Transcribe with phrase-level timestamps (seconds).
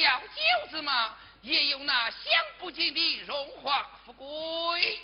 [0.00, 2.22] 小舅子嘛，也有那享
[2.58, 5.00] 不尽的荣华富贵。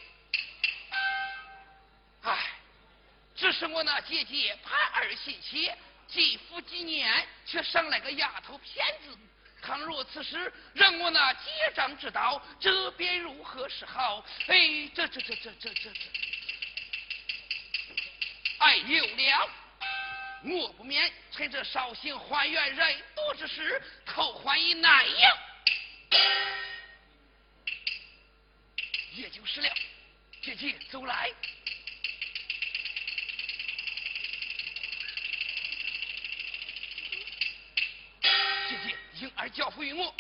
[2.23, 2.39] 唉，
[3.35, 5.77] 只是我那姐姐怕儿心切，
[6.07, 9.19] 继父几年却生来个丫头片子。
[9.61, 14.25] 倘若此时让我那结账知道，这便如何是好？
[14.47, 16.01] 哎，这这这这这这这！
[18.59, 19.51] 哎，有了！
[20.47, 25.39] 我不免趁着绍兴还原人多之时，偷还一男样，
[29.15, 29.75] 也就是了。
[30.43, 31.33] 姐姐，走来。
[38.69, 40.15] 姐姐，婴儿交付于我。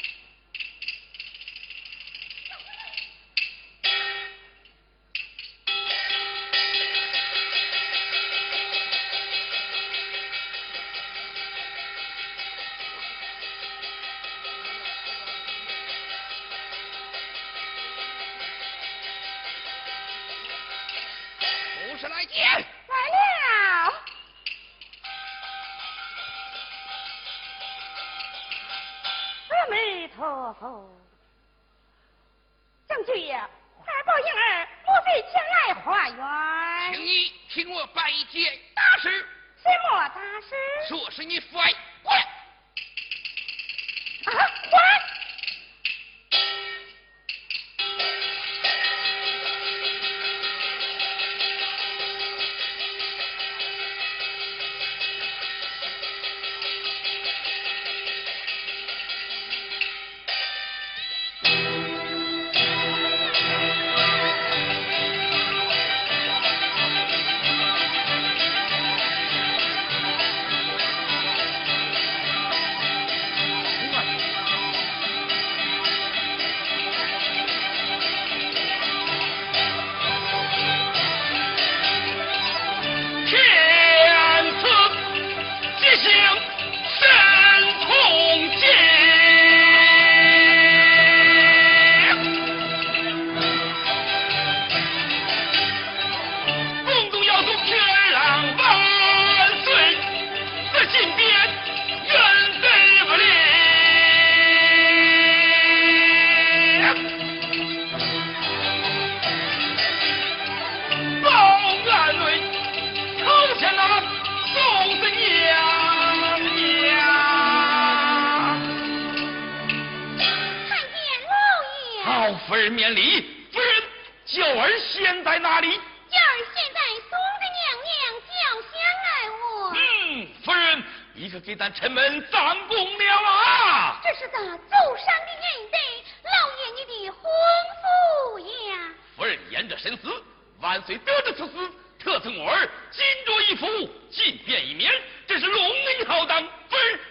[140.74, 141.52] 伴随得知此事
[142.00, 144.90] 特赠我儿金镯一服进殿一名
[145.24, 146.44] 真是龙恩浩荡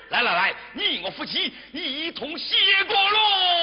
[0.10, 3.63] 来来来你我夫妻一同谢过喽。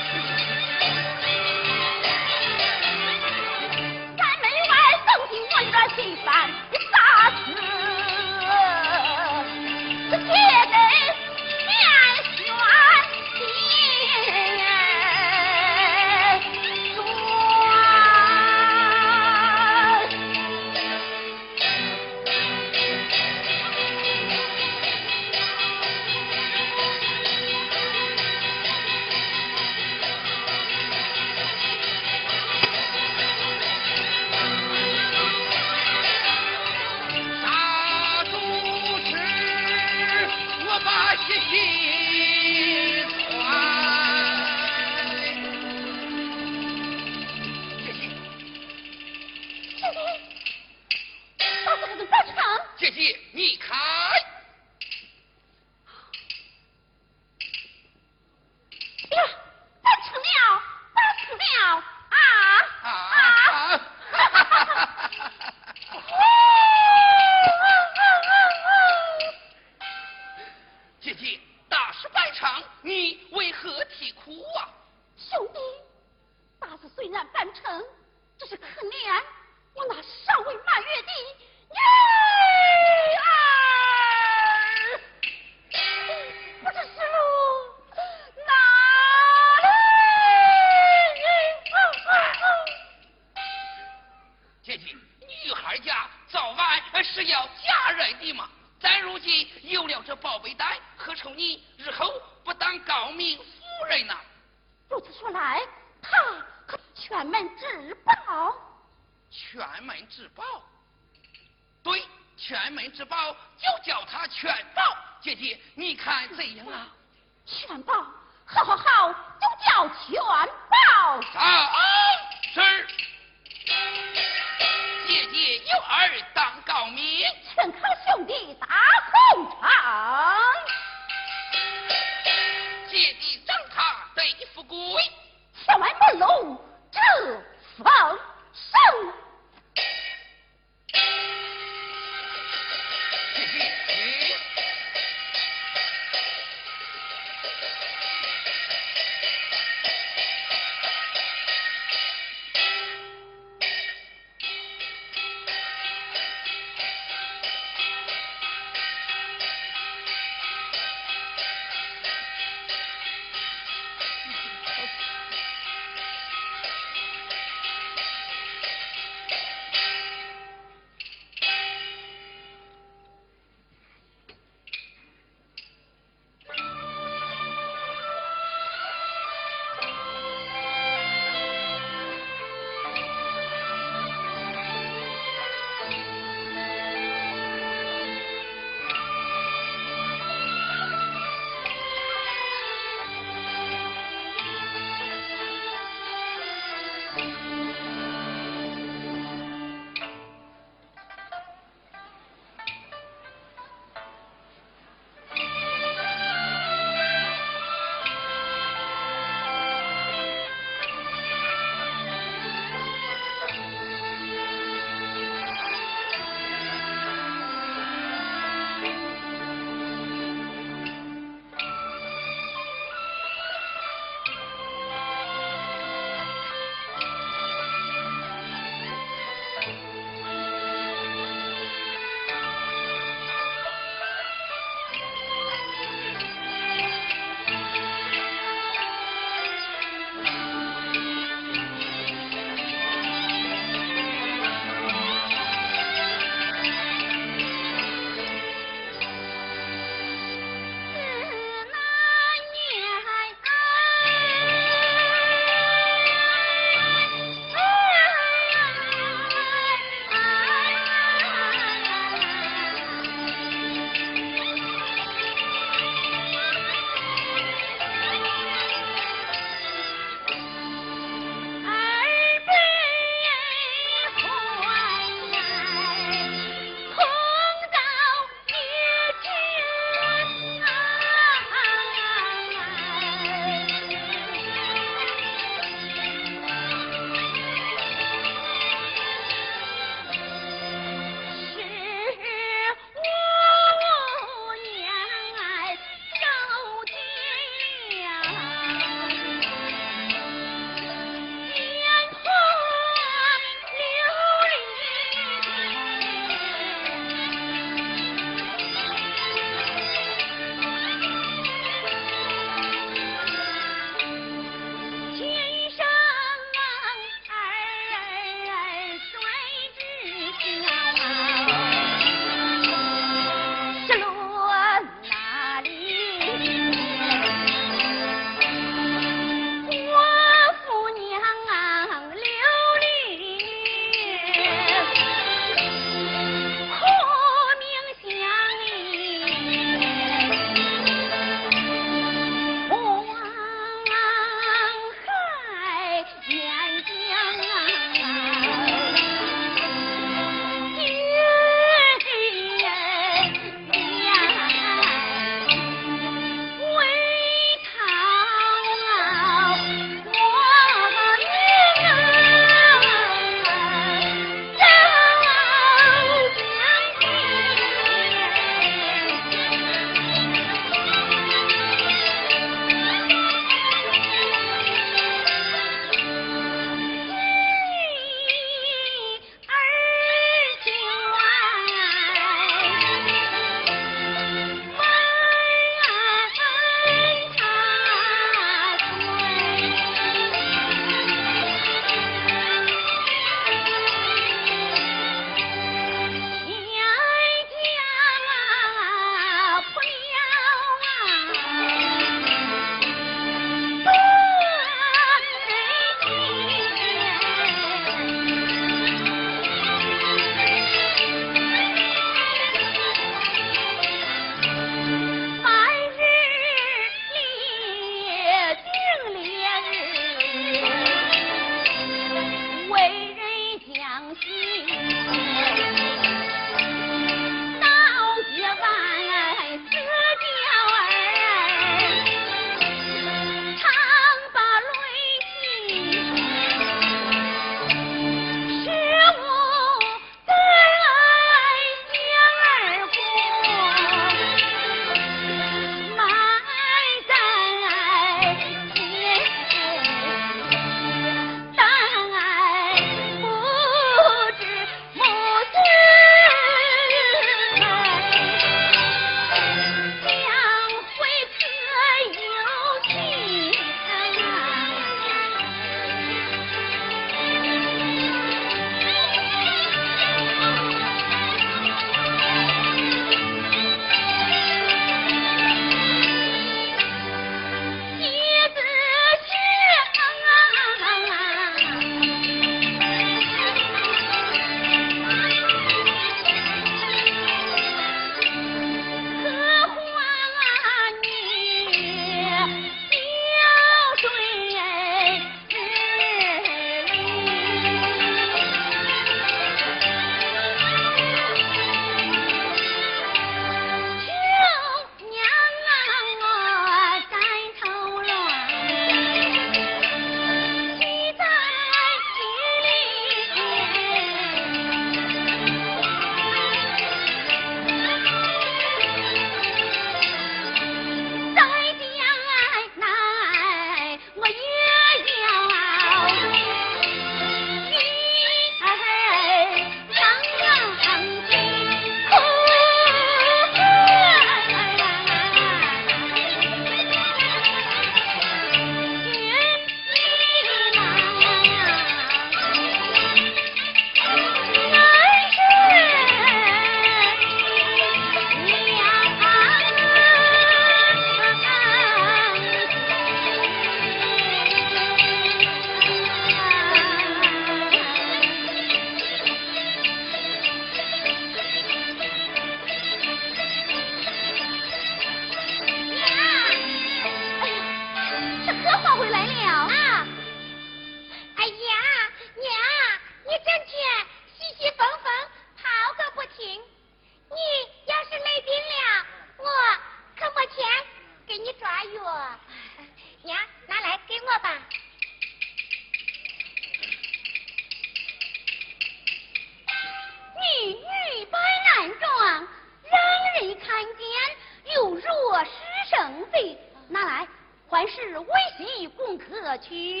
[599.71, 600.00] he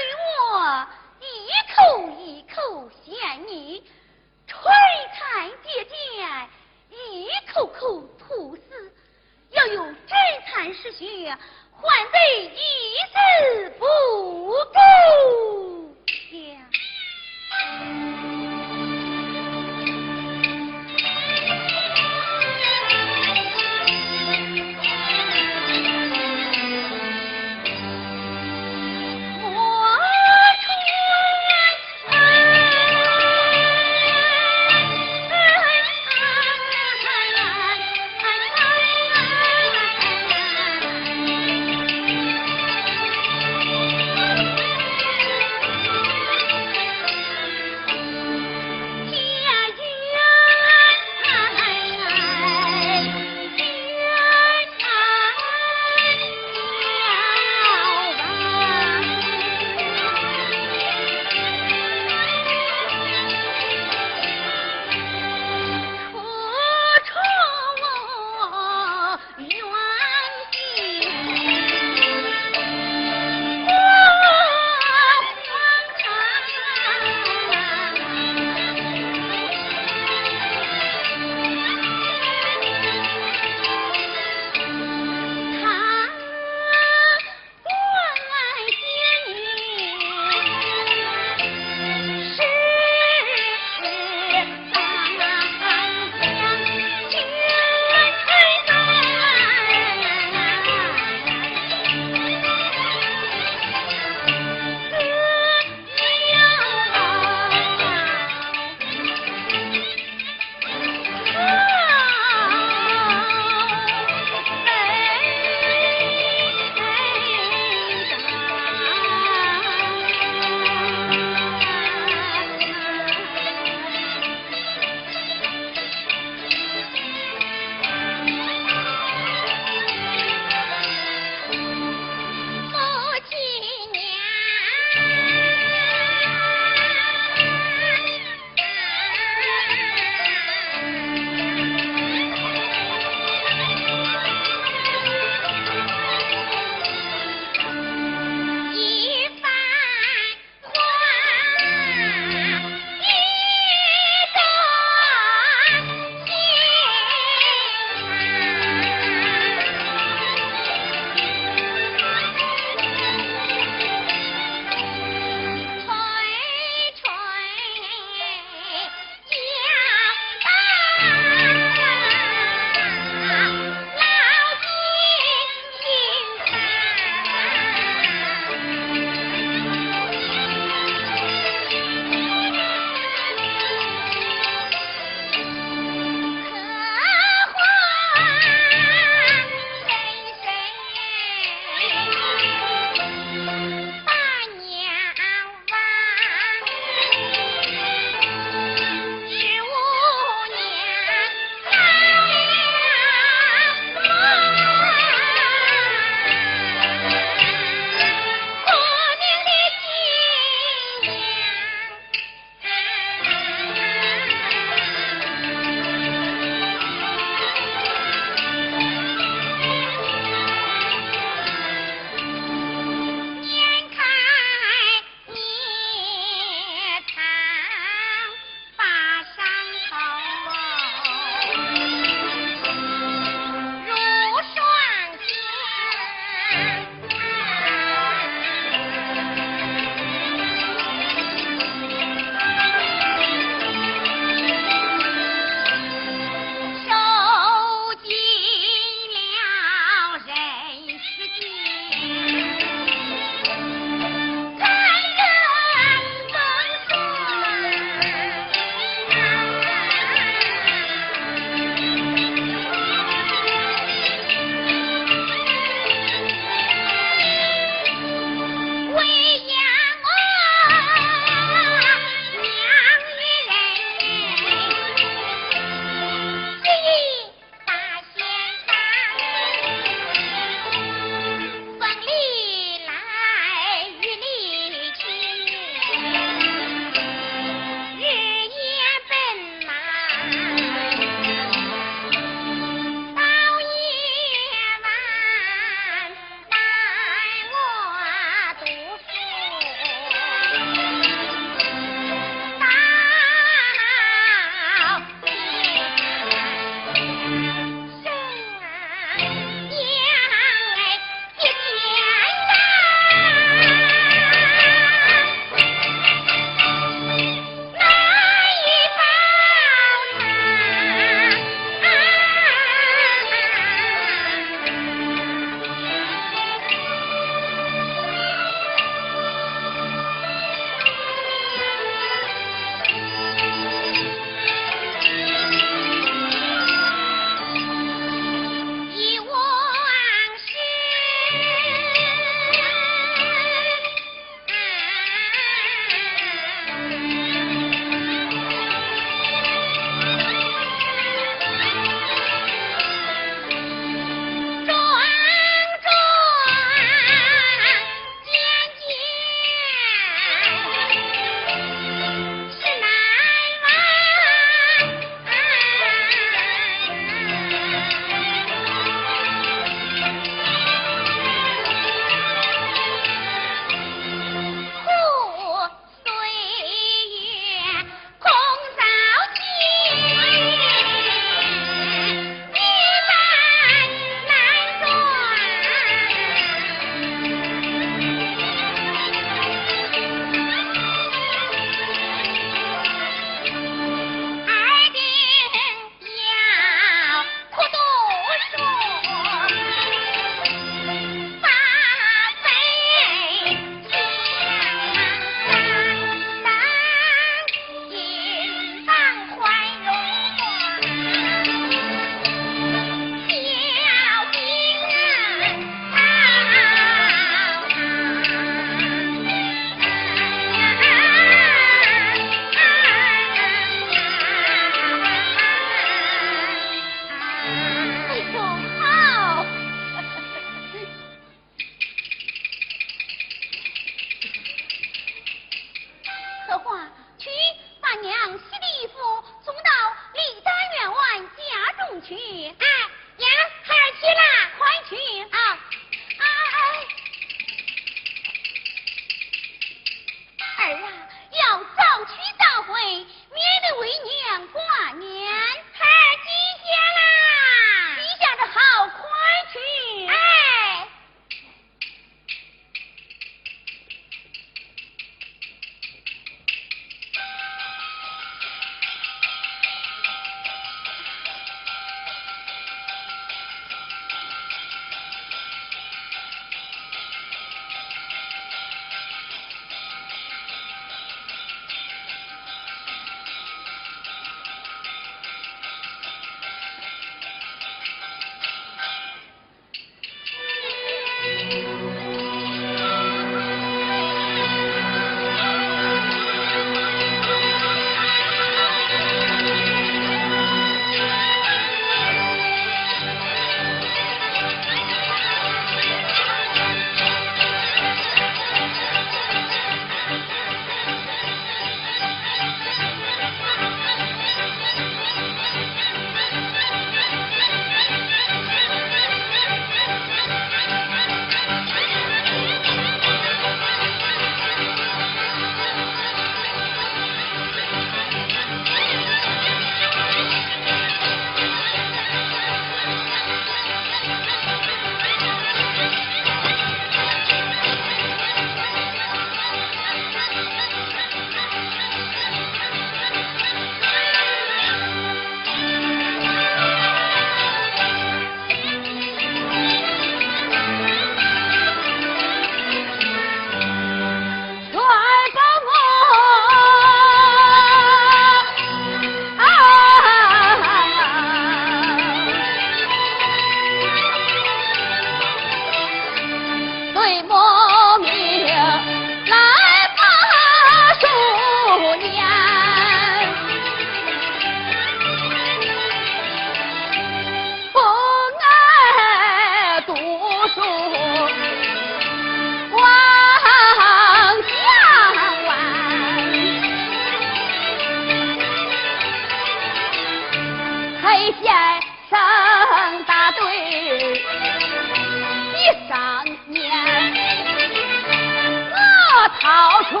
[599.46, 600.00] 到处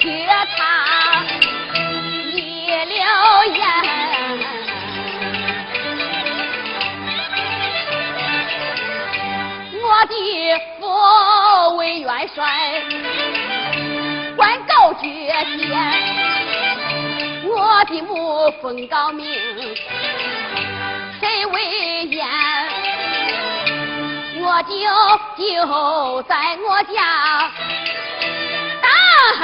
[0.00, 1.24] 雪堂
[2.34, 2.96] 一溜
[3.54, 3.62] 烟，
[9.80, 10.12] 我的
[10.80, 12.82] 父为元帅，
[14.34, 15.06] 官高爵
[15.56, 15.70] 显。
[17.44, 19.24] 我的母封高命，
[21.20, 22.26] 谁为言？
[24.40, 24.74] 我就
[25.38, 27.48] 就在我家。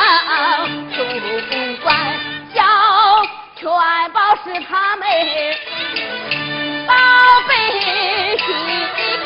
[0.00, 0.66] 啊
[0.96, 1.88] 不管
[2.54, 2.62] 叫
[3.56, 3.68] 全
[4.12, 5.06] 宝是他们
[6.86, 6.94] 宝
[7.48, 7.52] 贝
[8.38, 8.46] 心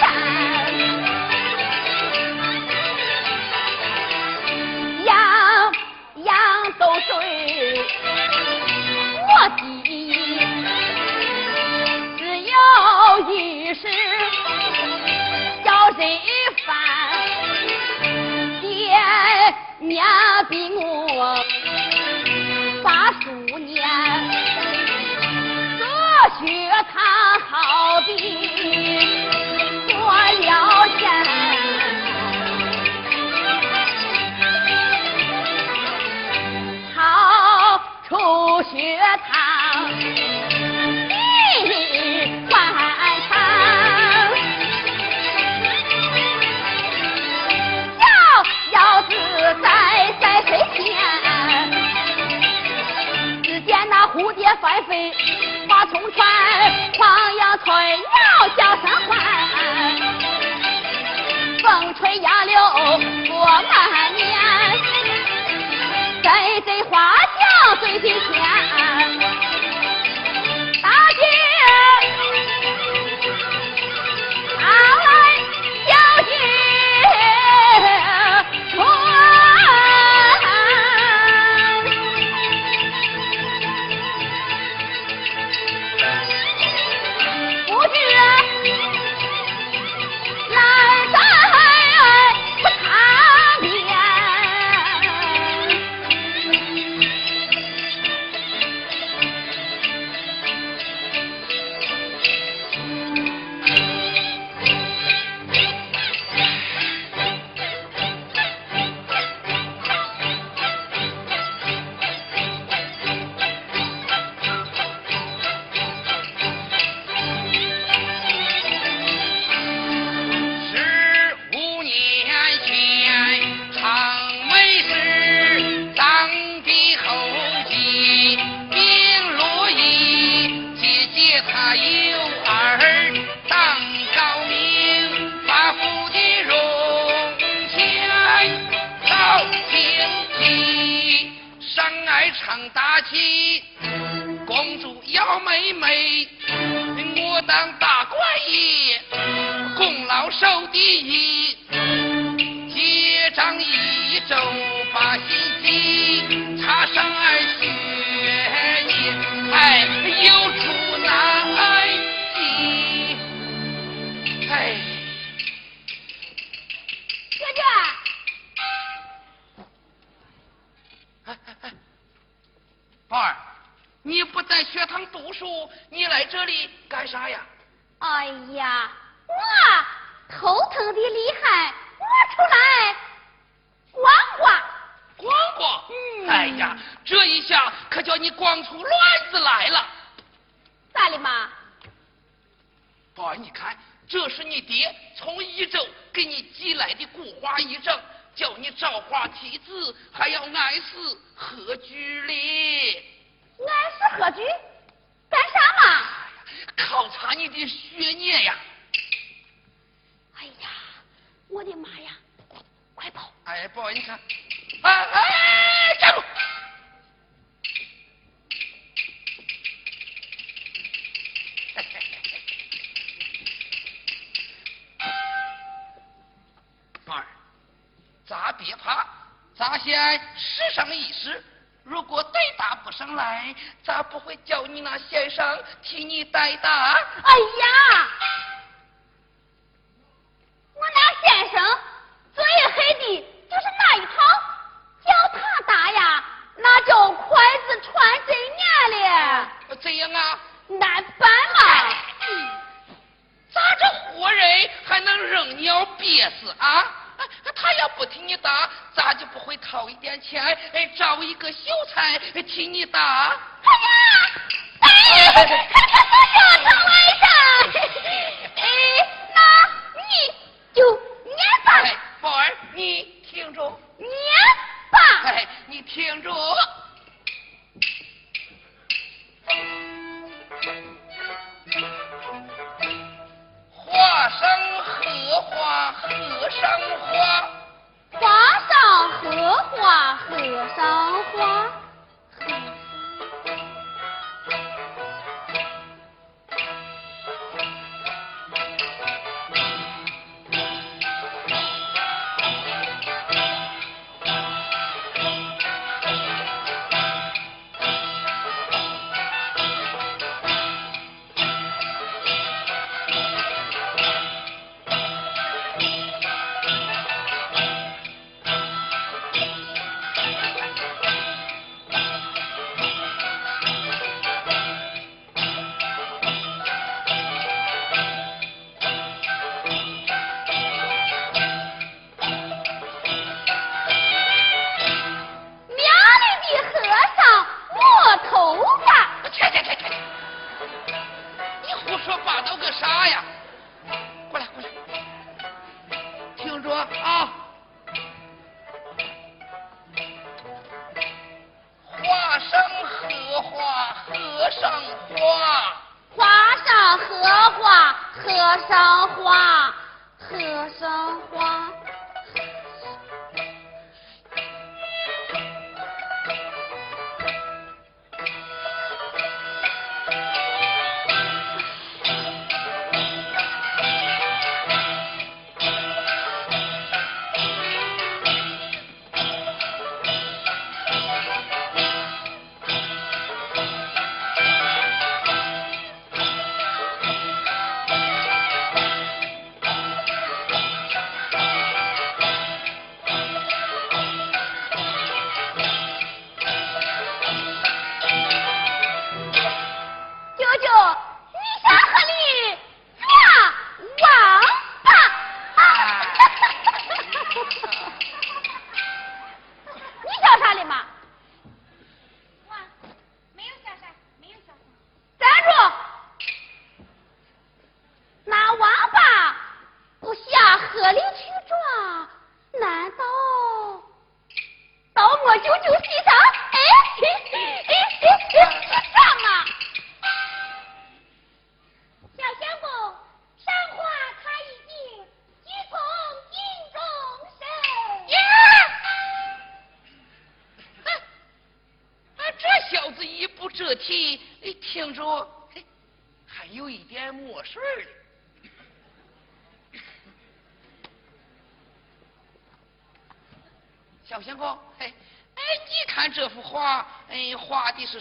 [0.01, 0.05] 肝
[5.05, 5.09] 样
[6.25, 6.35] 样
[6.79, 7.81] 都对
[9.23, 9.63] 我的
[12.19, 12.55] 只有
[13.33, 13.89] 一事
[15.65, 16.01] 叫人
[16.67, 17.16] 烦。
[19.89, 20.05] 娘
[20.49, 20.57] 的
[21.15, 21.45] 我
[22.83, 23.81] 八十五年
[25.79, 25.85] 这
[26.45, 28.11] 学堂好比
[29.93, 31.03] 过了天
[36.95, 38.99] 好出学
[39.31, 40.36] 堂。
[53.43, 55.13] 只见那蝴蝶翻飞
[55.69, 56.27] 花丛穿
[56.99, 59.11] 黄莺翠鸟叫声欢
[61.63, 62.55] 风吹杨柳
[63.29, 64.27] 过满年
[66.23, 66.33] 阵
[66.65, 68.15] 阵花香醉心
[70.83, 71.23] 大姐
[74.63, 74.96] 啊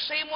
[0.08, 0.30] same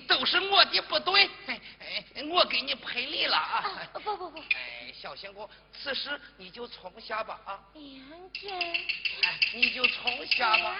[0.00, 1.60] 都是我的不对，哎
[2.16, 3.64] 哎我给你赔礼了啊！
[3.92, 7.58] 不不不，哎，小仙姑，此事你就从下吧啊！
[7.74, 8.48] 娘子，
[9.22, 10.76] 哎，你就从下吧。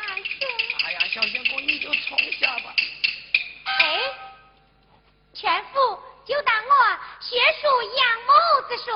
[0.84, 2.74] 哎呀，小仙姑，你就从下吧。
[3.64, 4.00] 哎，
[5.32, 5.78] 全福
[6.26, 8.94] 就当我学术养母子说。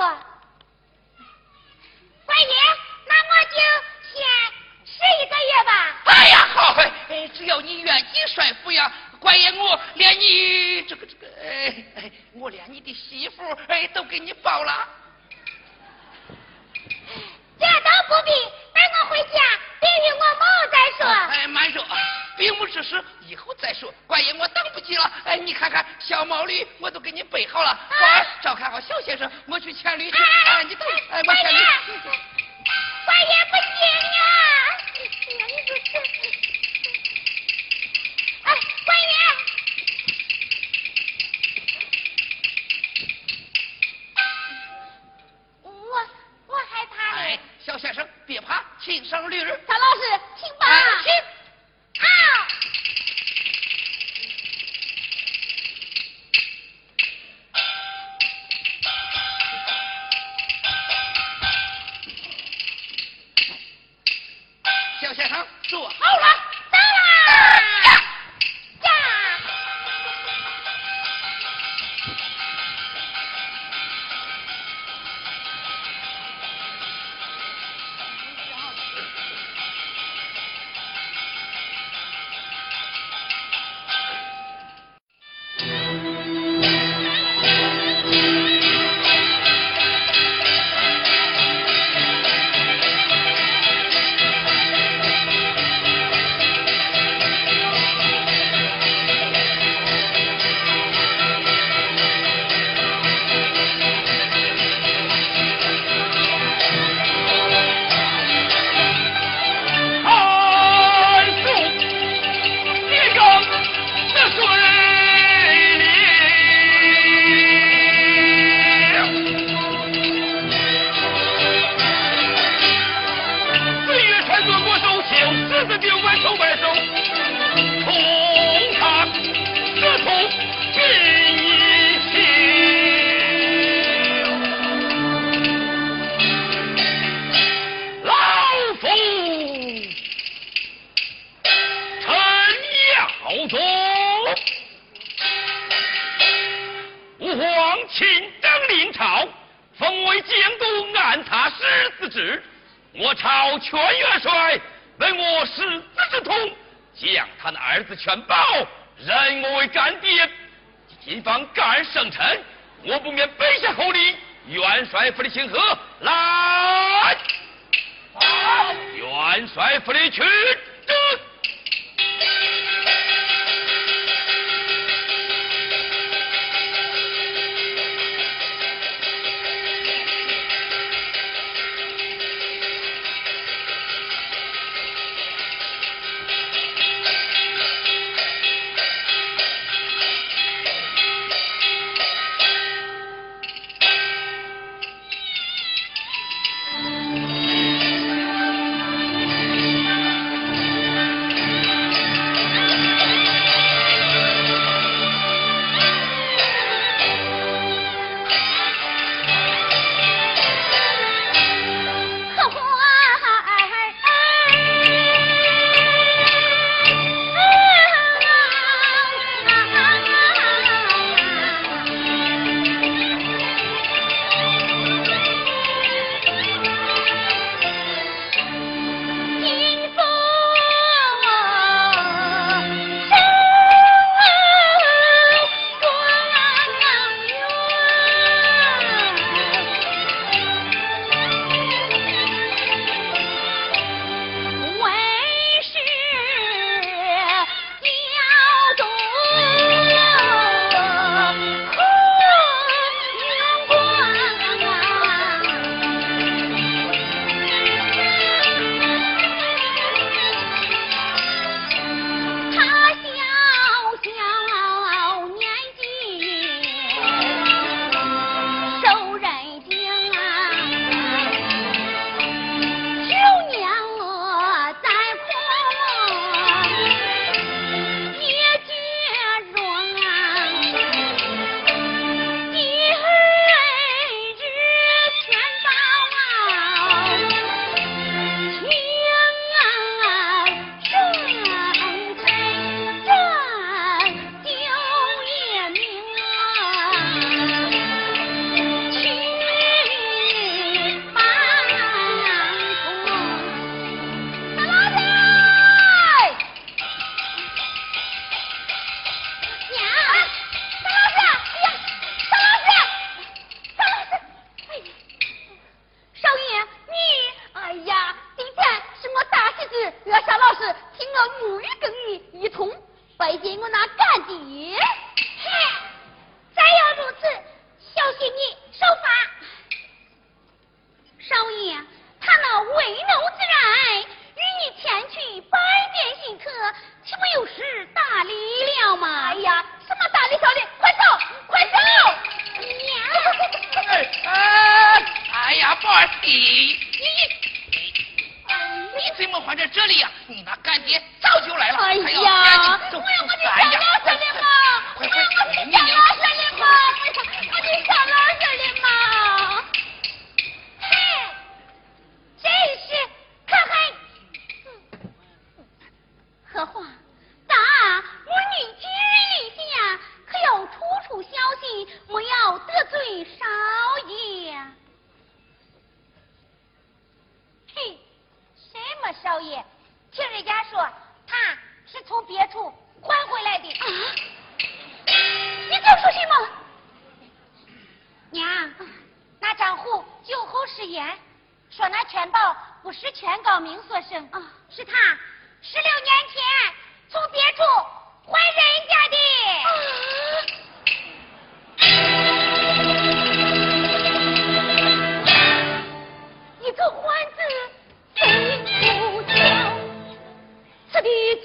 [2.25, 2.55] 官爷，
[3.07, 3.57] 那我就
[4.13, 4.17] 先
[4.85, 6.03] 试一个月吧。
[6.05, 6.75] 哎呀，好，
[7.09, 14.89] 哎，只要你愿意帅府呀，关爷我连你这个这个，哎哎，我连你的媳妇哎都给你包了。
[17.59, 18.31] 这倒不必，
[18.73, 19.41] 等我回家，
[19.81, 21.07] 禀与我母再说。
[21.11, 21.85] 哎，慢说，
[22.37, 23.93] 闭幕之事以后再说。
[24.07, 30.17] 关爷我等不及了，哎，你看看小毛驴我都给你备好了，快照看好小先生，我去牵驴去。
[30.17, 31.59] 哎，你等，哎，我牵驴。，
[33.05, 33.83] 官爷不行
[34.15, 34.23] 啊！
[34.95, 35.01] 哎
[35.35, 35.91] 呀，你这是，
[38.49, 38.55] 哎，
[38.87, 39.68] 官爷。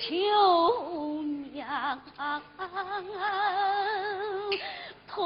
[0.06, 1.24] 秋
[1.54, 1.98] 娘
[5.08, 5.24] 痛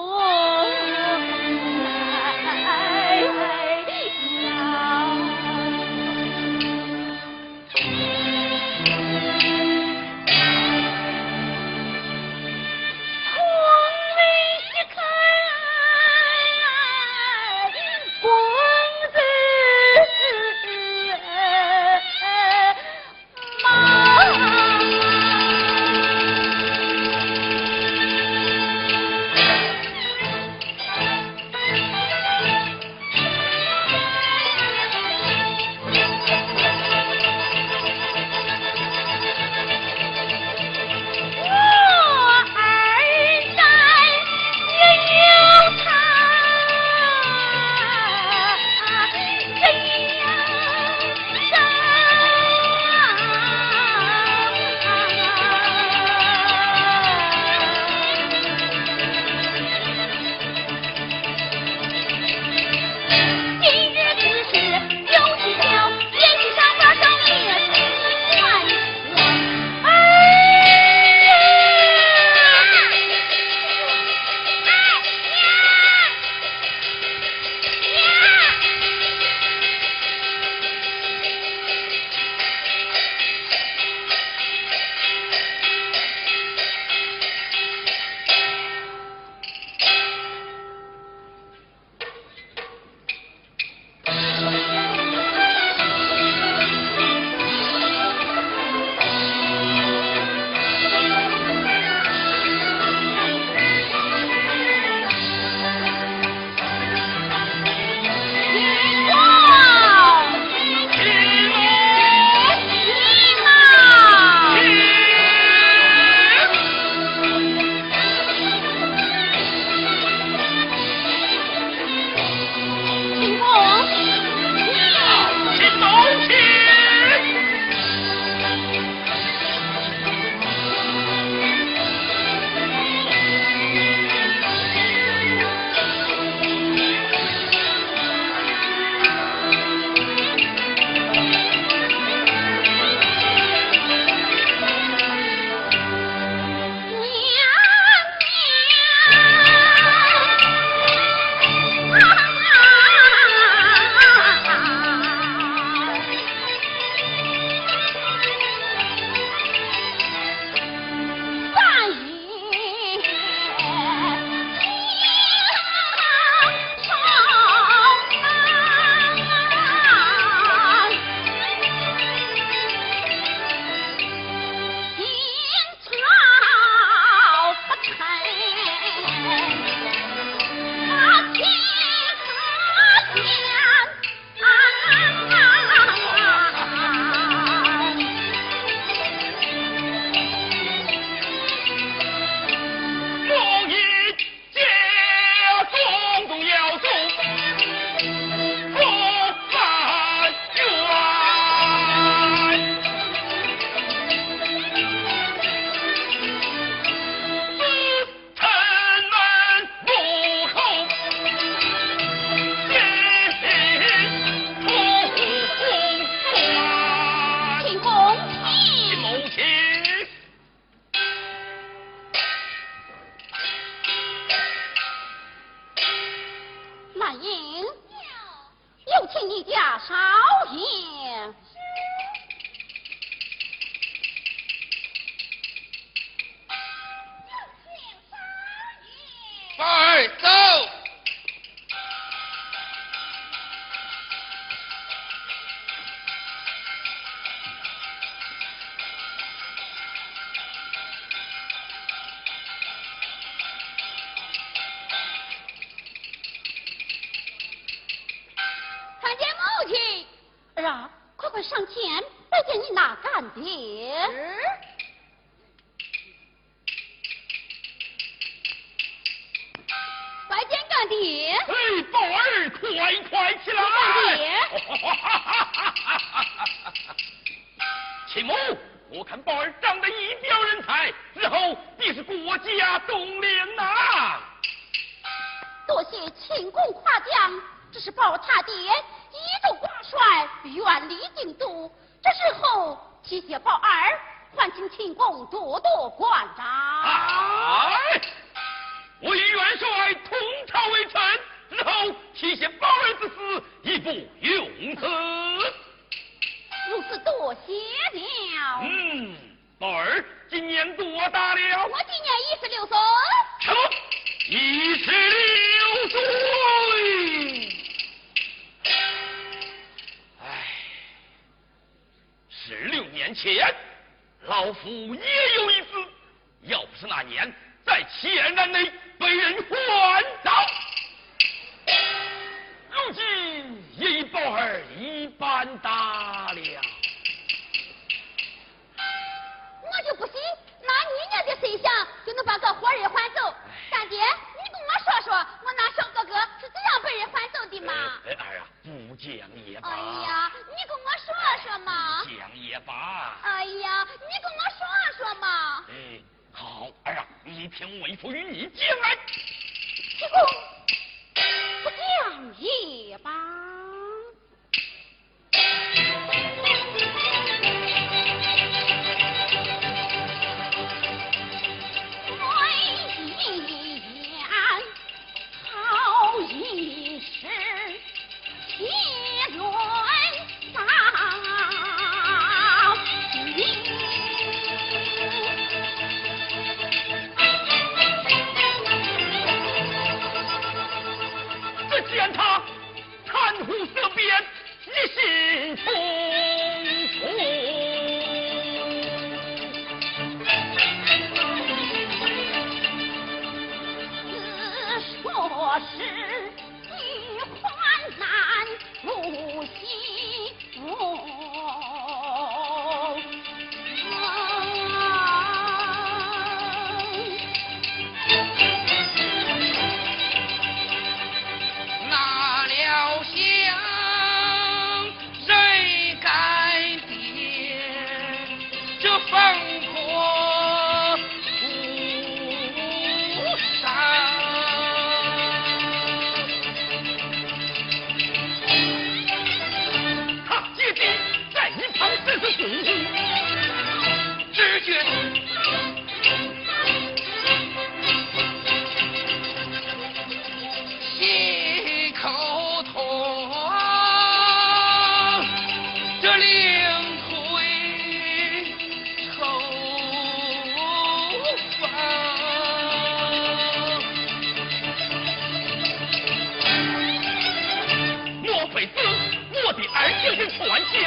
[470.20, 470.82] 你管姓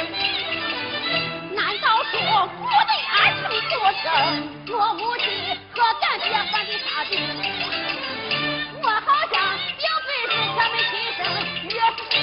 [1.55, 3.73] 难道说我对阿庆做
[4.03, 4.05] 生
[4.65, 6.35] 若无其事可爹揭的
[6.67, 7.11] 你啥病
[8.83, 9.33] 我好像
[9.77, 11.19] 顶罪是他们亲生
[11.69, 12.13] 岳父一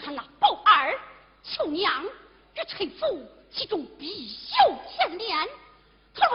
[0.00, 0.98] 看那宝儿
[1.42, 5.48] 求娘与崔福，其中必有牵连。
[6.14, 6.26] 他：“。”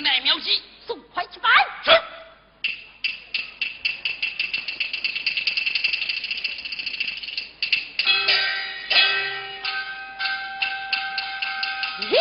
[0.00, 1.52] 买苗稀，送快去办。
[1.84, 1.90] 是。
[12.08, 12.18] 六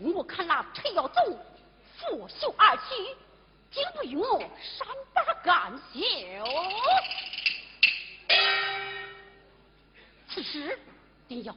[0.00, 1.38] 六，我看那陈耀宗
[1.96, 2.82] 拂袖而去，
[3.70, 6.00] 竟不与我善罢甘休。
[10.28, 10.78] 此时
[11.28, 11.56] 定要。